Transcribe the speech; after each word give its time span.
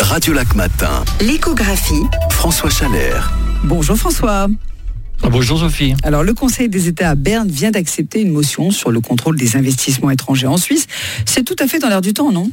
Radio 0.00 0.32
Lac 0.32 0.54
Matin. 0.54 1.04
L'échographie. 1.20 2.02
François 2.30 2.70
Chalère. 2.70 3.32
Bonjour 3.64 3.96
François. 3.96 4.48
Bonjour 5.22 5.58
Sophie. 5.58 5.94
Alors 6.02 6.22
le 6.22 6.34
Conseil 6.34 6.68
des 6.68 6.88
États 6.88 7.10
à 7.10 7.14
Berne 7.14 7.48
vient 7.48 7.70
d'accepter 7.70 8.20
une 8.20 8.30
motion 8.30 8.70
sur 8.70 8.90
le 8.90 9.00
contrôle 9.00 9.36
des 9.36 9.56
investissements 9.56 10.10
étrangers 10.10 10.46
en 10.46 10.56
Suisse. 10.56 10.86
C'est 11.24 11.44
tout 11.44 11.56
à 11.58 11.66
fait 11.66 11.78
dans 11.78 11.88
l'air 11.88 12.00
du 12.00 12.12
temps, 12.12 12.30
non? 12.32 12.50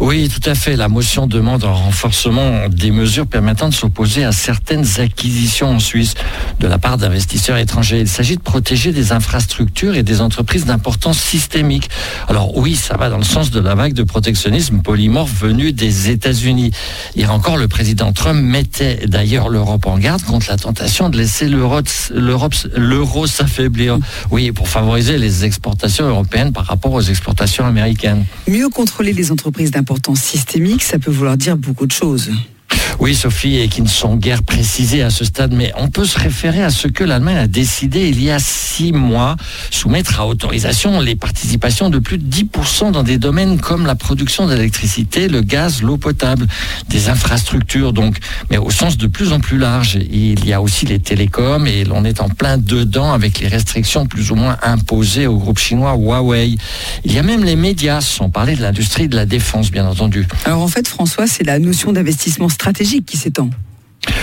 Oui, 0.00 0.28
tout 0.28 0.48
à 0.48 0.54
fait. 0.54 0.76
La 0.76 0.88
motion 0.88 1.26
demande 1.26 1.64
un 1.64 1.72
renforcement 1.72 2.68
des 2.68 2.90
mesures 2.90 3.26
permettant 3.26 3.68
de 3.68 3.74
s'opposer 3.74 4.24
à 4.24 4.32
certaines 4.32 5.00
acquisitions 5.00 5.70
en 5.70 5.78
Suisse 5.78 6.14
de 6.60 6.66
la 6.66 6.78
part 6.78 6.98
d'investisseurs 6.98 7.56
étrangers. 7.58 8.00
Il 8.00 8.08
s'agit 8.08 8.36
de 8.36 8.42
protéger 8.42 8.92
des 8.92 9.12
infrastructures 9.12 9.94
et 9.94 10.02
des 10.02 10.20
entreprises 10.20 10.64
d'importance 10.64 11.18
systémique. 11.18 11.88
Alors 12.28 12.56
oui, 12.56 12.74
ça 12.74 12.96
va 12.96 13.10
dans 13.10 13.18
le 13.18 13.24
sens 13.24 13.50
de 13.50 13.60
la 13.60 13.74
vague 13.74 13.92
de 13.92 14.02
protectionnisme 14.02 14.78
polymorphe 14.82 15.32
venue 15.40 15.72
des 15.72 16.10
États-Unis. 16.10 16.72
Hier 17.16 17.32
encore, 17.32 17.56
le 17.56 17.68
président 17.68 18.12
Trump 18.12 18.42
mettait 18.42 19.06
d'ailleurs 19.06 19.48
l'Europe 19.48 19.86
en 19.86 19.98
garde 19.98 20.22
contre 20.22 20.46
la 20.48 20.56
tentation 20.56 21.10
de 21.10 21.18
laisser 21.18 21.48
l'euro 21.48 23.26
s'affaiblir. 23.26 23.98
Oui, 24.30 24.52
pour 24.52 24.68
favoriser 24.68 25.18
les 25.18 25.44
exportations 25.44 26.08
européennes 26.08 26.52
par 26.52 26.66
rapport 26.66 26.92
aux 26.92 27.02
exportations 27.02 27.66
américaines. 27.66 28.24
Mieux 28.48 28.68
contrôler 28.68 29.12
les 29.12 29.32
entreprises 29.32 29.70
systémique, 30.14 30.82
ça 30.82 30.98
peut 30.98 31.10
vouloir 31.10 31.36
dire 31.36 31.56
beaucoup 31.56 31.86
de 31.86 31.92
choses. 31.92 32.30
Oui, 33.00 33.14
Sophie, 33.14 33.56
et 33.56 33.68
qui 33.68 33.82
ne 33.82 33.88
sont 33.88 34.16
guère 34.16 34.42
précisées 34.42 35.02
à 35.02 35.10
ce 35.10 35.24
stade, 35.24 35.52
mais 35.52 35.72
on 35.76 35.88
peut 35.88 36.04
se 36.04 36.18
référer 36.18 36.62
à 36.62 36.70
ce 36.70 36.88
que 36.88 37.04
l'Allemagne 37.04 37.36
a 37.36 37.46
décidé 37.46 38.08
il 38.08 38.22
y 38.22 38.30
a 38.30 38.38
six 38.38 38.92
mois, 38.92 39.36
soumettre 39.70 40.20
à 40.20 40.26
autorisation 40.26 41.00
les 41.00 41.16
participations 41.16 41.90
de 41.90 41.98
plus 41.98 42.18
de 42.18 42.24
10% 42.24 42.92
dans 42.92 43.02
des 43.02 43.18
domaines 43.18 43.58
comme 43.58 43.86
la 43.86 43.94
production 43.94 44.46
d'électricité, 44.46 45.28
le 45.28 45.40
gaz, 45.40 45.82
l'eau 45.82 45.96
potable, 45.96 46.46
des 46.88 47.08
infrastructures, 47.08 47.92
donc, 47.92 48.18
mais 48.50 48.58
au 48.58 48.70
sens 48.70 48.96
de 48.96 49.06
plus 49.06 49.32
en 49.32 49.40
plus 49.40 49.58
large. 49.58 49.98
Il 50.10 50.44
y 50.44 50.52
a 50.52 50.60
aussi 50.60 50.86
les 50.86 50.98
télécoms 50.98 51.66
et 51.66 51.84
l'on 51.84 52.04
est 52.04 52.20
en 52.20 52.28
plein 52.28 52.58
dedans 52.58 53.12
avec 53.12 53.40
les 53.40 53.48
restrictions 53.48 54.06
plus 54.06 54.30
ou 54.30 54.36
moins 54.36 54.58
imposées 54.62 55.26
au 55.26 55.38
groupe 55.38 55.58
chinois 55.58 55.94
Huawei. 55.94 56.56
Il 57.04 57.12
y 57.12 57.18
a 57.18 57.22
même 57.22 57.44
les 57.44 57.56
médias, 57.56 58.00
sans 58.00 58.30
parler 58.30 58.54
de 58.54 58.62
l'industrie 58.62 59.08
de 59.08 59.16
la 59.16 59.26
défense, 59.26 59.70
bien 59.70 59.86
entendu. 59.86 60.26
Alors 60.44 60.62
en 60.62 60.68
fait, 60.68 60.86
François, 60.86 61.26
c'est 61.26 61.44
la 61.44 61.58
notion 61.58 61.92
d'investissement 61.92 62.48
stratégique 62.48 62.81
qui 62.82 63.16
s'étend. 63.16 63.50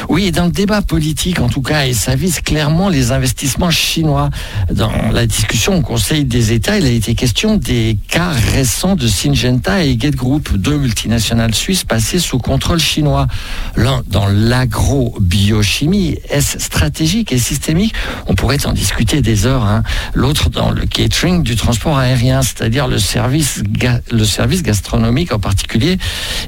Oui, 0.09 0.31
dans 0.31 0.45
le 0.45 0.51
débat 0.51 0.81
politique 0.81 1.39
en 1.39 1.49
tout 1.49 1.61
cas, 1.61 1.85
et 1.85 1.93
ça 1.93 2.15
vise 2.15 2.39
clairement 2.39 2.89
les 2.89 3.11
investissements 3.11 3.69
chinois. 3.69 4.31
Dans 4.71 4.91
la 5.11 5.27
discussion 5.27 5.77
au 5.77 5.81
Conseil 5.81 6.25
des 6.25 6.51
États, 6.51 6.79
il 6.79 6.85
a 6.87 6.89
été 6.89 7.13
question 7.13 7.57
des 7.57 7.95
cas 8.07 8.29
récents 8.29 8.95
de 8.95 9.07
Syngenta 9.07 9.83
et 9.83 9.95
Gate 9.97 10.15
Group, 10.15 10.57
deux 10.57 10.79
multinationales 10.79 11.53
suisses 11.53 11.83
passées 11.83 12.17
sous 12.17 12.39
contrôle 12.39 12.79
chinois. 12.79 13.27
L'un 13.75 14.01
dans 14.07 14.25
l'agro-biochimie, 14.25 16.17
est-ce 16.27 16.57
stratégique 16.57 17.31
et 17.31 17.37
systémique? 17.37 17.93
On 18.25 18.33
pourrait 18.33 18.65
en 18.65 18.73
discuter 18.73 19.21
des 19.21 19.45
heures. 19.45 19.63
Hein. 19.63 19.83
L'autre 20.15 20.49
dans 20.49 20.71
le 20.71 20.87
catering 20.87 21.43
du 21.43 21.55
transport 21.55 21.99
aérien, 21.99 22.41
c'est-à-dire 22.41 22.87
le 22.87 22.97
service, 22.97 23.61
le 24.09 24.25
service 24.25 24.63
gastronomique 24.63 25.31
en 25.33 25.39
particulier. 25.39 25.99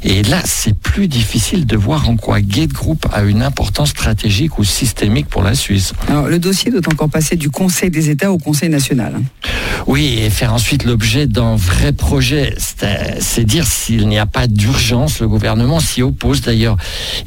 Et 0.01 0.23
là, 0.23 0.41
c'est 0.45 0.75
plus 0.75 1.07
difficile 1.07 1.67
de 1.67 1.77
voir 1.77 2.09
en 2.09 2.17
quoi 2.17 2.41
Gate 2.41 2.73
Group 2.73 3.05
a 3.13 3.21
une 3.21 3.50
importance 3.51 3.89
stratégique 3.89 4.57
ou 4.59 4.63
systémique 4.63 5.27
pour 5.27 5.43
la 5.43 5.55
Suisse. 5.55 5.91
Alors, 6.07 6.27
le 6.27 6.39
dossier 6.39 6.71
doit 6.71 6.87
encore 6.87 7.09
passer 7.09 7.35
du 7.35 7.49
Conseil 7.49 7.89
des 7.89 8.09
États 8.09 8.31
au 8.31 8.37
Conseil 8.37 8.69
national. 8.69 9.19
Oui, 9.87 10.19
et 10.19 10.29
faire 10.29 10.53
ensuite 10.53 10.83
l'objet 10.83 11.27
d'un 11.27 11.55
vrai 11.55 11.91
projet. 11.91 12.55
C'est 13.19 13.43
dire 13.43 13.65
s'il 13.65 14.07
n'y 14.07 14.19
a 14.19 14.25
pas 14.25 14.47
d'urgence, 14.47 15.19
le 15.19 15.27
gouvernement 15.27 15.79
s'y 15.79 16.01
oppose 16.01 16.41
d'ailleurs. 16.41 16.77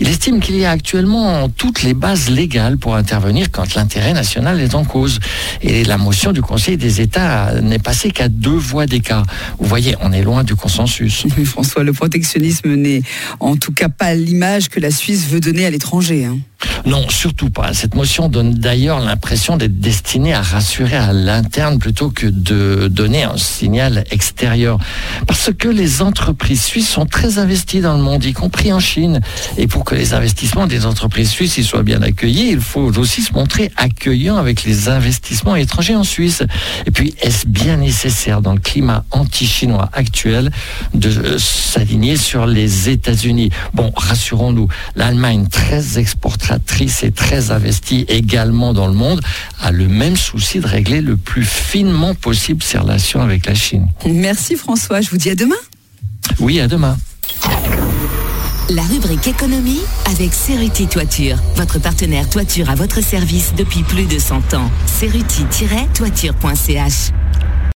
Il 0.01 0.09
estime 0.09 0.41
qu'il 0.41 0.57
y 0.57 0.65
a 0.65 0.71
actuellement 0.71 1.49
toutes 1.49 1.83
les 1.83 1.95
bases 1.95 2.31
légales 2.31 2.79
pour 2.79 2.97
intervenir 2.97 3.51
quand 3.51 3.75
l'intérêt 3.75 4.13
national 4.13 4.61
est 4.61 4.75
en 4.75 4.85
cause. 4.85 5.21
Et 5.63 5.85
la 5.85 5.99
motion 5.99 6.33
du 6.33 6.43
Conseil 6.43 6.77
des 6.77 7.01
États 7.01 7.61
n'est 7.61 7.79
passée 7.79 8.11
qu'à 8.11 8.29
deux 8.29 8.51
voix 8.51 8.87
d'écart. 8.87 9.25
Vous 9.59 9.67
voyez, 9.67 9.97
on 10.01 10.13
est 10.13 10.23
loin 10.23 10.45
du 10.45 10.55
consensus. 10.55 11.27
François, 11.45 11.85
le 11.85 11.93
protectionnisme 11.93 12.75
n'est 12.75 13.03
en 13.41 13.57
tout 13.57 13.73
cas 13.73 13.89
pas 13.89 14.15
l'image 14.15 14.69
que 14.69 14.81
la 14.81 14.91
Suisse 14.91 15.27
veut 15.29 15.41
donner 15.41 15.67
à 15.67 15.71
l'étranger. 15.71 16.25
Hein. 16.25 16.39
Non, 16.87 17.09
surtout 17.09 17.49
pas. 17.49 17.73
Cette 17.73 17.95
motion 17.95 18.29
donne 18.29 18.53
d'ailleurs 18.53 19.01
l'impression 19.01 19.57
d'être 19.57 19.81
destinée 19.81 20.35
à 20.35 20.43
rassurer 20.43 20.97
à 20.97 21.15
l'interne 21.15 21.79
plutôt 21.79 22.11
que 22.11 22.27
de 22.27 22.89
donner 22.89 23.23
un 23.23 23.39
signal 23.39 24.05
extérieur. 24.11 24.79
Parce 25.27 25.51
que 25.59 25.69
les 25.69 26.03
entreprises 26.03 26.63
suisses 26.63 26.89
sont 26.89 27.07
très 27.07 27.39
investies 27.39 27.81
dans 27.81 27.97
le 27.97 28.03
monde, 28.03 28.23
y 28.27 28.35
compris 28.35 28.71
en 28.71 28.81
Chine. 28.81 29.21
Et 29.57 29.67
pour 29.67 29.87
que 29.87 29.95
les 29.95 30.13
investissements 30.13 30.67
des 30.67 30.85
entreprises 30.85 31.31
suisses 31.31 31.57
y 31.57 31.65
soient 31.65 31.83
bien 31.83 32.03
accueillis, 32.03 32.51
il 32.51 32.61
faut 32.61 32.93
aussi 32.99 33.23
se 33.23 33.33
montrer 33.33 33.73
accueillant 33.77 34.37
avec 34.37 34.65
les 34.65 34.91
investissements 34.91 35.57
étrangers 35.57 35.97
en 35.97 36.05
Suisse. 36.05 36.43
Et 36.85 36.91
puis, 36.91 37.15
est-ce 37.23 37.47
bien 37.47 37.79
nécessaire 37.79 38.43
dans 38.43 38.53
le 38.53 38.61
climat 38.61 39.07
anti-chinois 39.11 39.89
actuel 39.95 40.51
de 40.93 41.39
s'aligner 41.39 42.19
sur 42.19 42.45
les 42.45 42.91
États-Unis? 42.91 43.49
Bon, 43.73 43.91
rassurons-nous, 43.97 44.69
l'Allemagne 44.97 45.47
très 45.49 45.99
exportatrice 45.99 46.74
et 46.81 47.13
très 47.13 47.51
investie 47.51 48.05
également 48.09 48.73
dans 48.73 48.89
le 48.89 48.95
monde, 48.95 49.21
a 49.61 49.71
le 49.71 49.89
même 49.89 50.17
souci 50.17 50.61
de 50.61 50.67
régler 50.67 51.01
le 51.01 51.17
plus 51.17 51.45
finement 51.45 52.15
possible 52.15 52.63
ses 52.63 52.79
relations 52.79 53.21
avec 53.21 53.47
la 53.47 53.55
Chine. 53.55 53.89
Merci 54.07 54.57
François, 54.57 55.01
je 55.01 55.11
vous 55.11 55.17
dis 55.17 55.31
à 55.31 55.35
demain. 55.35 55.55
Oui, 56.41 56.61
à 56.61 56.67
demain. 56.67 56.97
La 58.71 58.83
rubrique 58.83 59.29
économie 59.29 59.81
avec 60.11 60.33
Ceruti 60.33 60.87
Toiture, 60.87 61.37
votre 61.57 61.79
partenaire 61.79 62.29
toiture 62.29 62.71
à 62.71 62.75
votre 62.75 63.03
service 63.03 63.53
depuis 63.57 63.83
plus 63.83 64.07
de 64.07 64.19
100 64.19 64.55
ans. 64.55 64.71
Ceruti-toiture.ch 64.87 67.13